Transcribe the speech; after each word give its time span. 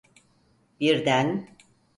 Birden… 0.79 1.47